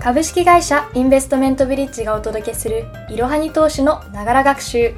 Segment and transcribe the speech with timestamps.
[0.00, 4.94] 株式会社インベストメントブリッジがお届けするいろはに投資のながら学習。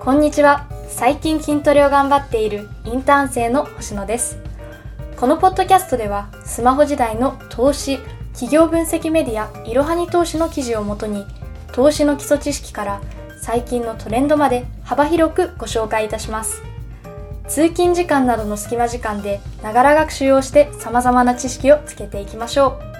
[0.00, 0.68] こんにちは。
[0.88, 4.38] 最近筋トレを頑張っているインターン生の星野です。
[5.16, 8.00] このポッドキャストではスマホ時代の投資
[8.32, 11.24] 企業分析メディアいろはに投資の記事をもとに
[11.70, 13.00] 投資の基礎知識から
[13.40, 16.62] 最近のトレンドまで幅広くご紹介いたします。
[17.46, 22.95] 通勤時間などの隙間時間でながら学習をして様々な知識をつけていきましょう。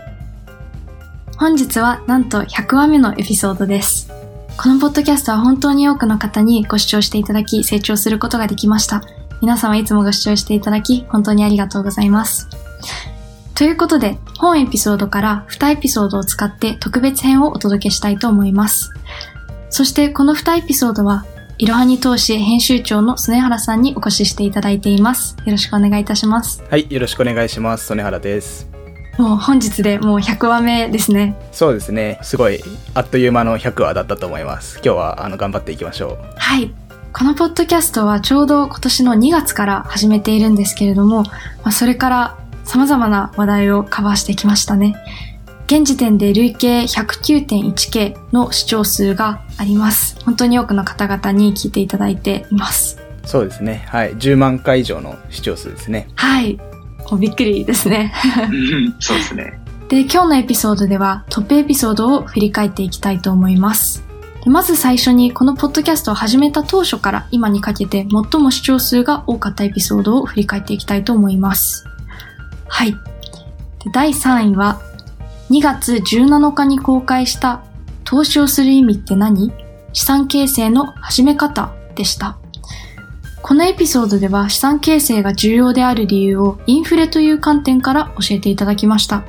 [1.39, 4.11] 本日はなんと100話目のエピソードです
[4.57, 9.03] このポッドキャストは本当に多くの方にご視聴していただき成長することができました
[9.43, 12.49] 皆様いつもご視聴していただき本当にありがとうございます
[13.57, 18.93] ということで、本エピソードから2エピソードを使って特別編をお届けしたいと思います。
[19.71, 21.25] そしてこの2エピソードは、
[21.57, 25.39] いろはに投資編集長の曽根原さんにお越ししていただいています。
[25.47, 26.63] よろしくお願いいたします。
[26.69, 27.87] はい、よろしくお願いします。
[27.87, 28.76] 曽根原です。
[29.19, 31.37] もう本日でもう100話目ですね。
[31.53, 32.19] そうですね。
[32.23, 32.61] すごい、
[32.95, 34.81] あっという間の100話だったと思います。
[34.85, 36.35] 今日はあの頑張っていきましょう。
[36.37, 36.73] はい。
[37.13, 41.33] このポッドキャストはちょうど今年の2月から始めているんですけれども、ま
[41.65, 44.97] あ、それから様々な話題をカバーしてきましたね。
[45.67, 50.23] 現時点で累計 109.1K の視聴数があります。
[50.25, 53.01] 本当に多くの方々に聞いていただいています。
[53.25, 53.85] そうですね。
[53.89, 54.15] はい。
[54.15, 56.09] 10万回以上の視聴数ですね。
[56.15, 56.61] はい。
[57.19, 58.13] びっくりですね。
[58.99, 59.61] そうですね。
[59.89, 64.05] で、今日のエピソードではトップエピソードを振り返っていきたいと思います。
[64.47, 71.85] まず最初にこのポッドキャストを始めた当初から今にかけて最も視聴数が多かったエピソードを振り返っていきたいと思います。
[72.69, 72.95] はい。
[73.93, 74.81] 第3位は、
[75.51, 77.63] 2月17日に公開した
[78.05, 79.53] 投資をする意味って何？
[79.93, 82.39] 資産形成の始め方でした。
[83.47, 89.23] このエピソードでは資産形成が重要である理由をインフレという観点から教えていただきました。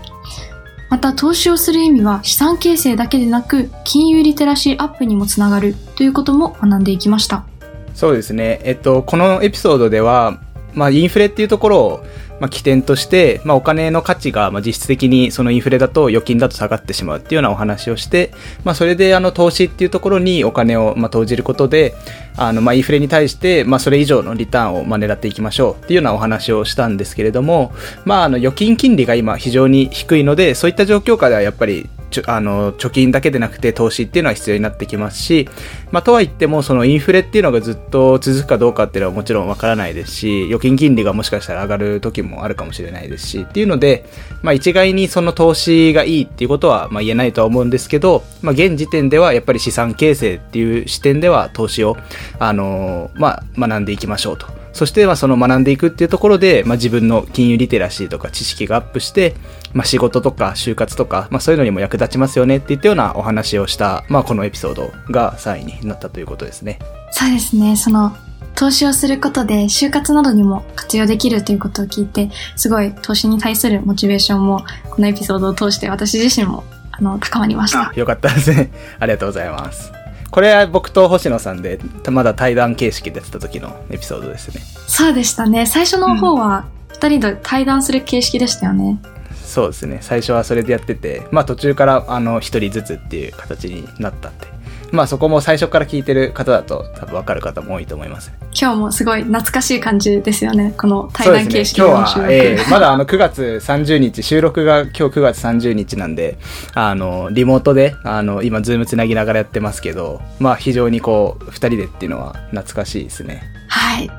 [0.89, 7.45] また投資をする意味は資産形成だけでなく金融リテラシーアップにもつながるということも学んでいきました。
[7.93, 8.59] そうですね。
[8.63, 10.41] えっと、このエピソードでは、
[10.73, 12.03] まあインフレっていうところを
[12.39, 18.31] まあ、起点として、まあ、お金の価値が、まあ、実質的にそのインフレだと預金だと下がってしまうっていうようなお話をして、
[18.63, 21.95] まあ、それであの投資っていうところにお金を、まあ、投じることで、
[22.35, 27.73] あの、まあ、インフレに対して、まあ、それ以上のリターンを、まあ、狙っていきましょうっていうようなお話をしたんですけれども、
[28.05, 35.49] まあ、あの、預金金利が今非常に低いので、そういった状況下ではやっぱりちょあの貯金だけでなくて投資っていうのは必要になってきますし、
[35.91, 44.05] まあ、とはいってもそのインフレっていうのがずっと続くかどうかっていうのはもちろんわからないですし預金金利がもしかしたら上がる時もあるかもしれないですしっていうので、
[44.41, 51.97] まあ、一概にその投資がいいっていうことはま言えないとは思うんですけど、まあ、現時点ではやっぱり資産形成っていう視点では投資を、
[52.39, 54.56] あのまあ、学んでいきましょうと。
[54.77, 59.35] そして、まあ、その学んでいくっていうところで、まあ、自分の金融リテラシーとか知識がアップして、
[59.73, 66.77] まあ、仕事とか就活とか、まあ、そういうのにも役立ちますよねっていったようなお話をした、まあ、このエピソードが3位になったということですね。
[67.11, 67.75] そうですね。
[67.75, 68.15] その、
[68.55, 77.91] 投資をすることで就活などにも活用できるということを聞いて、すごい投資に対するモチベーションも、このエピソードを通して私自身も、あの、高まりました。
[77.95, 78.71] よかったですね。
[78.99, 79.96] ありがとうございます。
[80.31, 81.79] これは僕と星野さんで
[82.09, 84.61] まだ対談形式でやってた時のエピソードですね。
[84.87, 85.65] そうでしたね。
[85.65, 88.99] 最初の方は2人で対談する形式でしたよね、
[89.29, 89.99] うん、そうですね。
[90.01, 94.47] 最初はそれでやっててまあ途中からあの1人ずつっていう形になったって
[94.91, 98.31] まあそこも最初から聞いてる方だと多分わかる方も多いと思います。
[98.59, 100.73] 今日もすごい懐かしい感じですよね。
[100.77, 102.27] この対談形式の収録。
[102.27, 106.37] ね、今日は、えー、まだあの9月30日、収録が今日9月30日なんで、
[106.73, 113.43] あの、リモートで、あの、今ズームつなぎながらやってますけど、まあ非常にこう、2人でっていうのは懐かしいですね。
[113.67, 114.09] はい。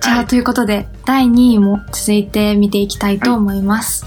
[0.00, 4.04] じゃあ、ということで、第2位も続いて見ていきたいと思います。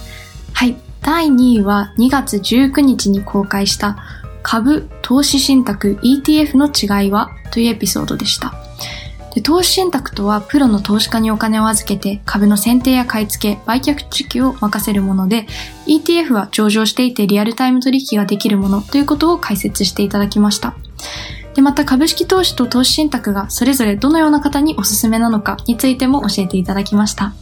[0.53, 3.95] はい、はい第2位は2月19日に公開した
[4.47, 8.53] 株、投資信託、ETF の違いはというエピソードでした。
[9.33, 15.47] で投資信託とはプロの投資家にお金を預けて株の選定や買い付け、売却時期を任せるもので、
[15.87, 20.75] ETF は上場していてリアルタイム取引ができるものということを解説していただきました。
[21.55, 27.33] で、また株式投資と投資信託がそれぞれどのような方におすすめなのかについても教えていただきました。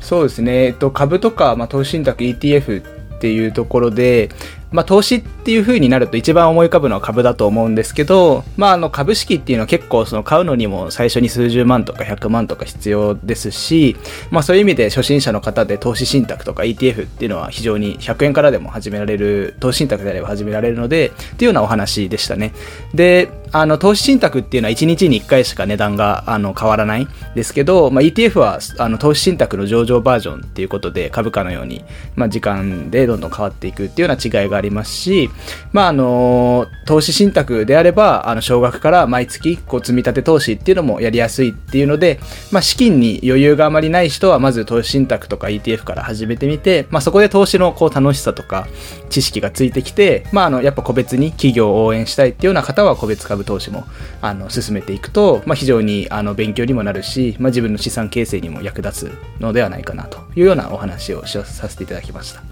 [0.00, 0.66] そうですね。
[0.66, 4.30] えっと、株とか、まあ、投資信託 ETF っていうところで、
[4.72, 13.96] まあ、投資っていう風になると一番思い浮かぶのは株だと思うんですけど、まあ、あの株式っていうのは結構その買うのにも最初に数十万とか100万とか必要ですし、
[14.30, 22.52] まあ、そういう意味で初心者の方で投資信託とか ETF っていうのは非常に100円からでも始められる、投資信託であれば始められるので、っていうようなお話でしたね。
[22.94, 31.84] で、あの、投資信託っていうのは1日に1回しか値段があの変わらないですけど、まあ、ETF はあの投資信託の上場バージョンっていうことで株価のように、
[32.16, 35.30] まあ、時間でどんどん変わっていくっていうような違いがありますし、
[35.72, 42.20] まあ、あの、投資信託であれば、あの、少額から毎月、こう、積み立て投資っていうのもやりやすいっていうので、
[42.50, 48.66] まあ、資金に余裕があまりない人は、まず投資信託とか ETF から始めてみて、まあ、そこで投資のこう、楽しさとか、
[49.10, 53.86] 知識がついてきて、まあ、あの、やっぱ個別に企業を応援したいっていうような方は、個別株投資も、
[54.20, 62.42] あの、進めていくと、まあ、非常に、あの、勉強にもなるし、まあ、自分の資産形成にも役立つのではないかなというようなお話をさせていただきました。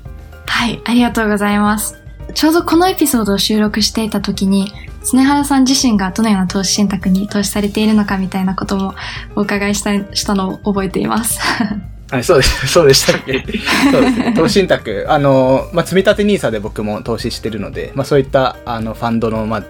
[0.46, 1.96] はい、ありがとうございます。
[2.34, 4.72] ちょうどこのエピソードを収録していた時に、
[5.10, 8.94] 常原さん自身がどのような投資信託に投資されているのかみたいなことも
[9.34, 11.40] お伺いしたしたのを覚えています。
[12.10, 12.66] はい、そうです。
[12.68, 13.44] そうでしたっけ？
[13.90, 14.34] そうですね。
[14.36, 15.06] 投資信託。
[15.08, 19.64] あの、まあ、積み立て NISA で僕も投資してるので、まあ、そういった、あの、ファンドの、まあ、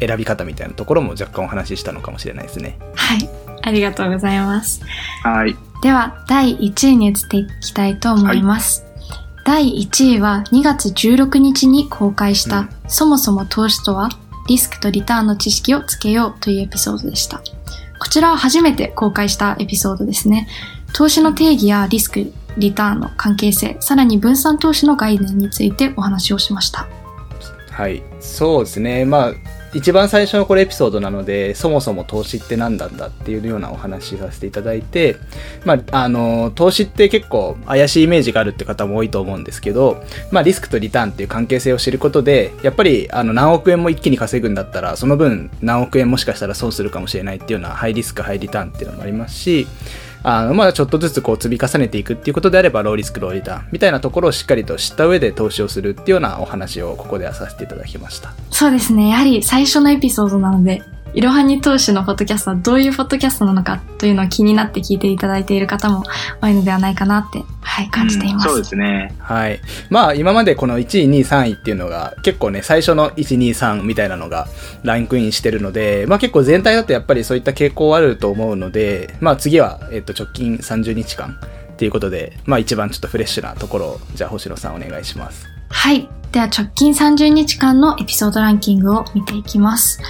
[0.00, 2.78] 選び方みたいなところも若干お話ししたのかもしれないですね。
[2.94, 3.28] はい、
[3.62, 4.82] ありがとうございます。
[5.22, 5.56] はい。
[5.82, 8.84] では、第1位に移っていきたいと思います。
[9.44, 14.08] 第1位は2月16日に公開した、うんそもそも投資とは
[14.48, 17.42] リスクとリターンの知識をつけようというエピソードでした。
[18.00, 20.48] こちらは初めて公開したエピソードですね。
[20.94, 26.88] 投資の定義やリスク、リターンの関係性、さらに分散投資の概念についてお話をしました。
[27.70, 28.02] はい。
[28.20, 29.04] そうですね。
[29.04, 29.32] まあ、
[29.74, 35.16] 一番最初のこれエピソードなので、そもそも投資って何なんだっていうようなお話させていただいて、
[35.64, 49.66] まあ、あの、投資って結構怪しいイメージがあるって方も多いと思うんですけど、まあ、リスクとリターンっていう関係性を知ることで、やっぱり、あの、何億円も一気に稼ぐんだったら、その分何億円もしかしたら損するかもしれないっていうようなハイリスク、ハイリターンっていうのもありますし、
[50.22, 58.32] あの、まあちょっとずつこう積み重ねていくっていうことであれば、ローリスク、ローリターンみたいなところをしっかりと知った上で投資をするっていうようなお話をここではさせていただきました。
[58.50, 59.10] そうですね。
[59.10, 60.82] やはり最初のエピソードなので、
[61.14, 66.04] いろはに投資のポッドキャストはどういうポッドキャストなのかというのを気になって聞いていただいている方も
[66.40, 68.48] 多いのではないかなって、はい、感じています。
[68.48, 69.14] そうですね。
[69.18, 69.60] はい。
[69.90, 74.48] まあ今までこの1位、2位、3位っていうのが結構ね、最初の1、2、3みたいなのが
[74.82, 81.38] ランクインしてるので、まあ結構全体だとやっぱりそういった傾向あると思うので、まあ次は、えっと、直近30日間
[81.72, 85.46] っていうことで、まあ一番ちょっとフレッシュなところを、じゃあ星野さんお願いします。
[85.70, 86.08] はい。
[86.32, 90.00] では直近30日間のエピソードランキングを見ていきます。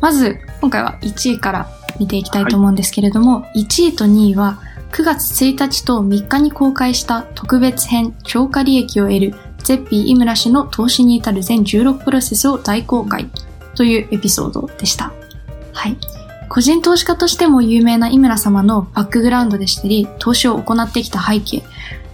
[0.00, 1.68] まず、今回は1位から
[1.98, 4.58] 見ていきたいと思うんですけれども、1位と2位は
[4.92, 13.30] 9月1日と3日に公開した特別編超過利益を得るゼッピー井村氏の投資に至る全16プロセスを大公開
[13.74, 15.12] というエピソードでした。
[15.72, 15.96] はい。
[16.48, 21.62] 個人投資家としても有名な井村様のバックグラウンドでしたり、投資を行ってきた背景、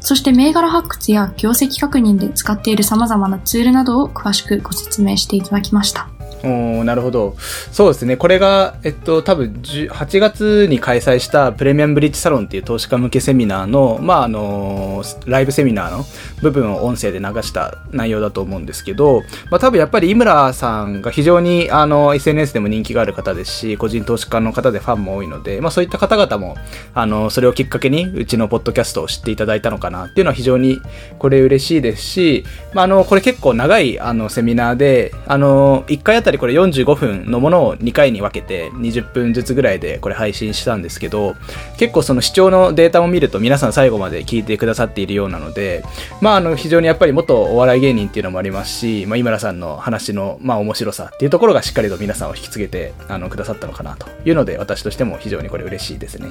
[0.00, 6.08] そして銘柄発掘や業績確認で使っている様々なツールなどを詳しくご説明していただきました。
[6.46, 7.36] おなるほど。
[7.72, 8.16] そうですね。
[8.16, 16.04] これが、えっと、多分、10 8月に開催したプレミアムブリッジサロンっていう投資家向けセミナーの、まあ、あの、ライブセミナーの
[16.42, 26.56] 部分を音声で流した内容だと思うんですけど、まあ、多分やっぱり井村さんが非常に、あの、SNS でも人気がある方ですし、個人投資家の方でファンも多いので、まあ、そういった方々も、
[26.94, 30.80] あの、それをきっかけに、うちのポッドキャストを知っていただいたのかなっていうのは非常に、
[31.18, 32.44] これ嬉しいですし、
[32.74, 41.34] まあ、あの、これ結構長い、あの、セミナーで、あの、1回あたりりこれ45分のものを2回に分けて20分ずつぐらいでこれ配信したんですけど、
[41.78, 45.84] 結構その視聴のデータを見ると皆さん最後まで聞いてくださっているようなので、
[46.20, 56.28] まあ、あの、非常にやっぱり元お笑い芸人っていうのもありますし、まあ、井村さんの話の、まあ、面白さっていうところがしっかりと皆さんを引き継げて、あの、くださったのかなというので、私としても非常にこれ嬉しいですね。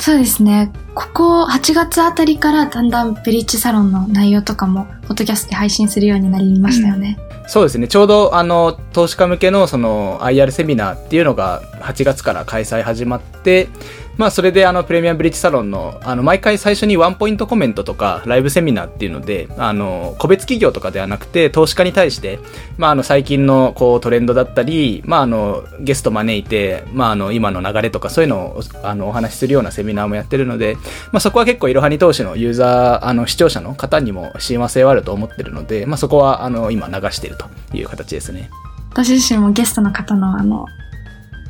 [0.00, 0.70] そうですね。
[0.94, 7.18] ここ8月あたりからだんだんブリッジサロンの内容とかも、ポッドキャストで配信するようになりましたよね。
[7.46, 7.86] そうですね。
[7.86, 13.68] ちょうど、あの、投資家向けの、その、IR セミナーっていうのが、8月から開催始まって、
[14.18, 22.38] まあ、それで、あの、プレミアムブリッジサロンの、あの、毎回最初にワンポイントコメントとか、ライブセミナーっていうので、あの、個別企業とかではなくて、投資家に対して、
[22.78, 30.76] まあ、あの、最近の、こう、トレンドだったり、まあ、あの、ゲスト招いて、まあ、あの、今の流れとか、そういうのを、あの、お話しするようなセミナーもやってるので、
[31.12, 37.46] まあ、そこは結構、いろはに投資のユーザー、あの、視聴者の方にも親和性はあると思ってるので、まあ、そこは、あの、今流していると
[37.76, 38.48] いう形ですね。
[38.90, 40.64] 私自身もゲストの方のあの、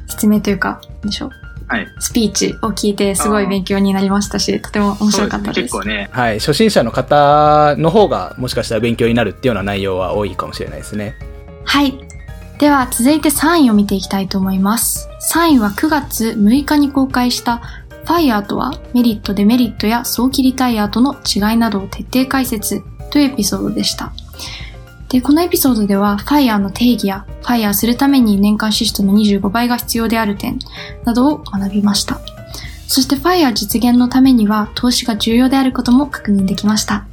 [0.09, 1.46] 説明というか、でしょう。
[1.69, 1.89] はい。
[1.99, 5.63] スピーチを聞いてすごい勉強になりましたし、とても面白かったです。
[5.63, 5.83] ですね。
[5.83, 6.09] 結構ね。
[6.13, 6.39] はい。
[6.39, 11.17] 初心者の方の方が、もしかしたら勉強になるっていうような内容は多いかもしれないですね。
[11.65, 11.99] はい。
[12.59, 15.09] では続いて3位を見ていきたいと思います。
[15.33, 24.13] 3位は9月6日に公開したファイヤーとはメリット、デメリットや早期リタイアとの違いなどを徹底解説というエピソードでした。
[25.09, 30.59] で、このエピソードでは、ファイヤーの定義や、ファイヤーするために年間支出の25倍が必要である点
[31.05, 32.21] などを学びました。
[32.89, 37.07] そして、ファイヤー実現のためには、投資が重要であることも確認できました。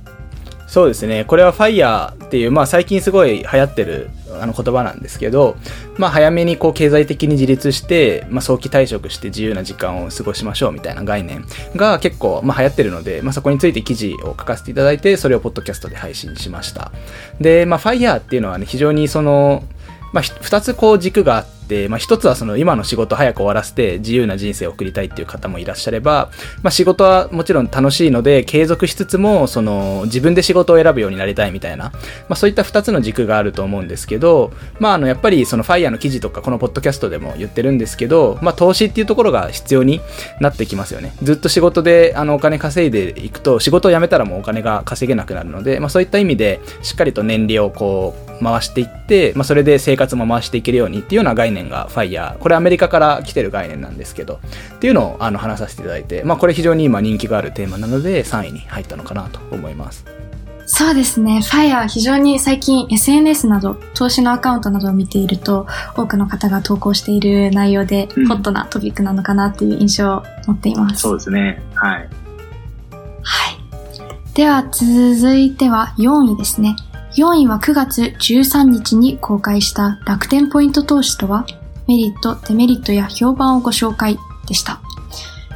[0.67, 1.23] そうですね。
[1.25, 4.09] これは FIRE っっていう、まあ最近すごい流行ってる
[4.41, 5.55] あの言葉なんですけど、
[5.97, 16.91] まあ早めにこう経済的に自立して、まあ早期退職して自由な時間を過ごしましょうみたいな概念が結構まあ流行ってるので、まあそこについて記事を書かせていただいて、それをポッドキャストで配信しました。
[17.39, 19.63] で、まあ FIRE っていうのはね、非常にその、
[20.13, 26.29] まあ、二つこう軸があって、まあ、一つはその今の仕事早く終わらせて自由な人生を送りたいっていう方もいらっしゃれば、
[26.61, 31.91] まあ、仕事はもちろん楽しいので継続しつつも、その自分で仕事を選ぶようになりたいみたいな、ま
[32.29, 40.01] あ、そういった二つの軸があると思うんですけど、まあ、あの、やっぱりその FIRE の記事とかこのポッドキャストでも言ってるんですけど、まあ、投資っていうところが必要に
[40.39, 41.13] なってきますよね。
[41.23, 52.37] ずっと仕事であのお金稼いでいくと、仕事を辞めたらもうお金が稼げなくなるので、まあ、そういった意味でしっかりと年利をこう、回していって、まあ、それで生活も回していけるようにっていうような概念が FIRE。
[52.37, 54.39] これアメリカから来てる概念なんですけど、
[54.75, 60.05] っていうのをあの話させていただいて、まあ、これ非常に今人気があるテーマなので3位に入ったのかなと思います。
[60.65, 61.39] そうですね。
[61.43, 71.01] FIRE 非常に最近 SNS など投資のアカウントなどを見ていると多くの方が投稿している内容でうんホットなトピックなのかなっていう印象を持っています。
[71.01, 71.61] そうですね。
[71.75, 72.09] はい。
[73.21, 73.63] はい。
[74.33, 76.75] では続いては4位ですね。
[77.15, 81.45] 4位は9月13日に公開した楽天ポイント投資とは
[81.87, 84.17] メリット、デメリットや評判をご紹介
[84.47, 84.81] でした。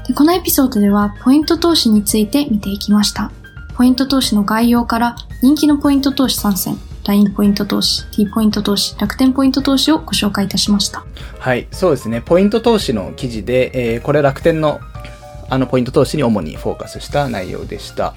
[0.07, 3.31] でこのエピソードではポイント投資について見ていきました。
[3.75, 11.05] ポイント投資の概要から人気のポイント投資参戦、LINE ポイント投資、T ポイント投資、楽天ポイント投資をご紹介いたしました。
[11.39, 12.21] はい、そうですね。
[12.21, 14.79] ポイント投資の記事で、えーこれ楽天の
[15.49, 18.13] あのポイント投資に主にフォーカスした内容でした。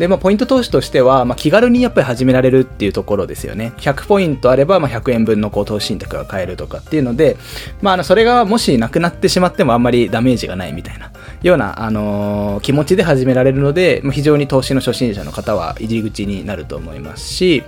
[0.00, 3.74] で、まあ、ポイント投資としては、まあ、気軽にやっぱり始められるっていうところですよね。
[3.76, 7.36] 100ポイントあれば、まあ、100円分のこう投資信託が買えるとかっていうので、
[7.82, 17.62] まあ、あの、それがもしなくなってしまってもあんまりダメージがないみたいな、ような、あのー気持ちで始められるので、まあ、非常に投資の初心者の方は入り口になると思いますし、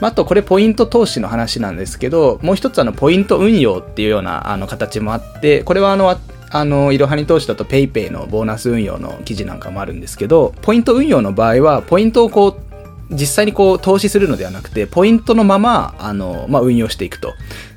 [0.00, 6.18] まあ、あとこれポイント投資の話なんですけど、もう一つあの、ポイント運用っていうような、あの、形もあって、これはあの、
[6.50, 12.67] あの、いろはに投資だと PayPay のボーナス運用の記事なんかもあるんですけど、ポイント運用の場合は、ポイントをこう、
[13.10, 17.34] 実際にこう投資するのではなくて、ポイントのまま、あの、まあ、運用していくと。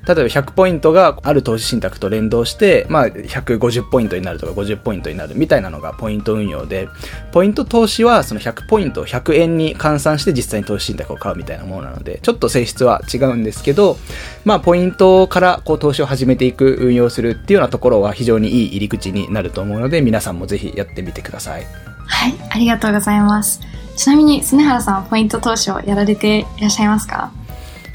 [0.08, 6.90] 例えば100ポイントがある投資信託と連動して、まあ、150ポイントになるとか50ポイントになるみたいなのがポイント運用で、
[7.32, 13.98] ポイント投資はその100ポイントを100円に換算して実際に投資信託を買うみたいなものなので、ちょっと性質は違うんですけど、
[14.44, 21.66] まあ、ポイントからこう投資を始めていく、運用するっていうようなところは非常にいい入り口になると思うので、皆さんもぜひやってみてください。
[22.08, 23.71] はい、ありがとうございます。
[24.02, 27.32] ちなみに、スネハラさんはポイント投資をやられていらっしゃいますか？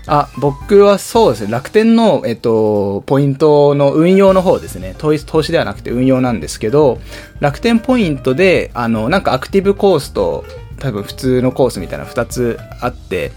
[0.06, 1.50] あ、僕はそうですね。
[1.50, 4.94] 楽天の、えっと、ポイントの運用の方ですね。
[4.98, 7.00] 投資投資ではなくて運用なんですけど、
[7.40, 10.44] 楽天ポイントで、あの、なんかアクティブコースと、
[10.78, 13.32] 多分普通のコースみたいな2つあって、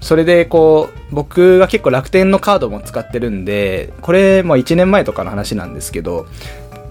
[0.00, 6.26] それでこう、僕が結構楽天のカードも使ってるんで、これも1年前とかの話なんですけど、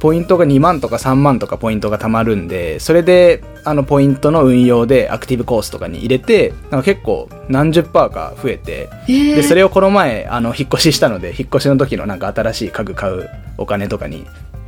[0.05, 14.27] ポイントが2万とか3万とかポイントが貯まるんで、それで、あの、ポイントの運用でアクティブコースとかに入れて、なんか結構何十パーか増えて、えで、それをこの前、あの、引っ越ししたので、引っ越しの時のなんか新しい家具買うお金とかに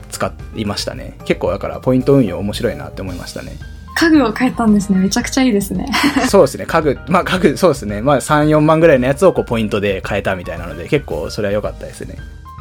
[0.10, 1.15] 使いましたね。
[1.25, 3.51] 結構だから、ポイント運用面白いなって思いましたね。
[3.94, 4.98] 家具を変えたんですね。
[4.98, 5.88] めちゃくちゃいいですね。
[6.29, 12.17] そうですね、家具、まあ家具、そうですね、まあ3、4万ぐらいのやつをこうポイントで買えたみたいなので、結構それは良かったですね。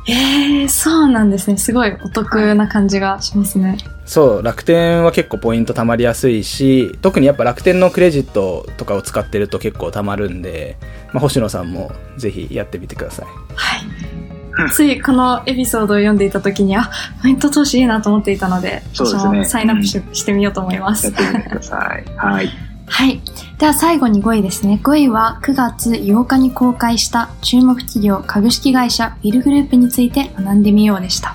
[0.08, 1.56] えー、そうなんですね。
[1.56, 3.76] すごいお得な感じがしますね。
[4.04, 10.76] そう、楽天は結構ポイント貯まりやすいし、特にやっぱ楽天のクレジットとかを使ってると結構貯まるんで、
[11.12, 13.26] まあ、星野さんもぜひやってみてください。
[13.56, 14.70] はい。
[14.70, 21.14] ついこのエピソードを読んでいた時に、あ、ポイント投資いいなと思っていたので、そうですね私もサインアップし,、してみようと思いますやっ。
[21.14, 22.04] てみてください。
[22.16, 22.48] はい。
[22.86, 23.20] はい。
[23.58, 24.80] では最後に5位ですね。
[24.82, 31.34] 5位は9月8日に公開した注目企業株式会社ビルグループについて学んでみようでした。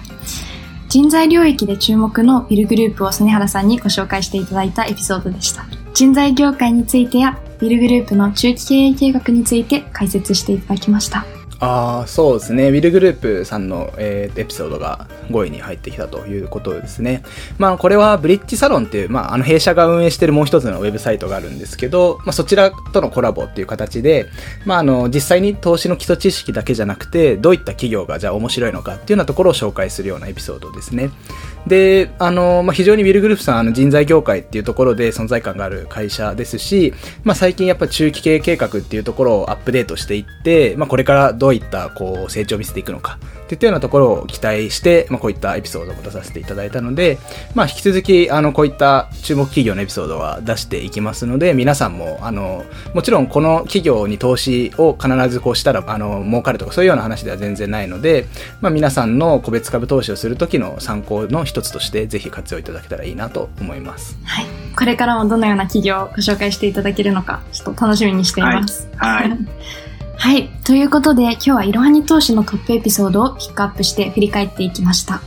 [0.87, 5.65] 人材領域で注目のビルグループを曽根原さんにご紹介していただいたエピソードでした。
[5.93, 11.25] 人材業界についてやビルグループの中期経営計画について解説していただきました。
[11.61, 12.69] ああ、そうですね。
[12.69, 17.21] ウィルグループさんの、えーエピソードが5位に入ってきたということですね。
[17.59, 24.27] まあ、これはブリッジサロンっていう、まあ、あの弊社が運営してるもう一つのウェブサイトがあるんですけど、まあ、そちらとのコラボっていう形で、
[24.65, 31.11] まあ、あの、実際に投資の基礎知識だけじゃなくて、どういった企業がじゃあ面白いのかっていうようなところを紹介するようなエピソードですね。
[31.67, 43.19] で、あの、まあ、非常にウィルグループさん、あの、人材業界っていうところで存在感がある会社ですし、まあ、最近やっぱ中期経営計画っていうところをアップデートしていって、まあ、これからどういったこう成長を見せていくのか
[43.51, 47.17] っていったようなところを期待して、まあ、こういったエピソードを出させていただいたので、
[47.53, 58.25] まあ、引き続きあのこういった注目企業のエピソードは出していきますので皆さんもあのもちろんこの企業に投資を必ずこうしたらあの儲かるとかそういうような話では全然ないので、
[58.61, 64.17] まあ、皆さんの個別株投資をする時の参考の一つとしてぜひ活用いただけたらいいなと思います。
[64.23, 64.45] はい。
[64.77, 68.87] これからもどのような企業をご紹介していただけるのか、ちょっと楽しみにしています。
[68.95, 69.29] はい。
[69.29, 69.39] はい。
[70.71, 75.21] ということで、今日はイロハニ投資のトップエピソードをピックアップして振り返っていきました。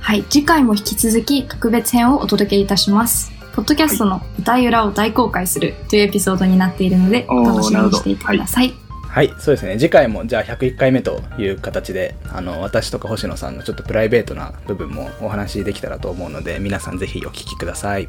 [0.00, 0.24] はい。
[0.24, 3.30] 次回も引き続き特別編をお届けいたします。
[3.54, 8.74] ポッドキャストの舞台裏を大公開するというエピソードになっているので、お楽しみにしていてください。
[9.06, 9.78] はい、そうですね。
[9.78, 18.08] 次回もじゃあ101回目という形で、あの、私とか星野さんのちょっとプライベートな部分もお話できたらと思うので、皆さんぜひお聞きください。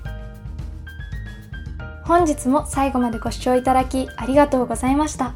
[2.03, 5.36] 本日も最後までご視聴いただきありがとうございました。